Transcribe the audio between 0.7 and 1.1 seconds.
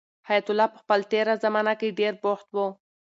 په خپل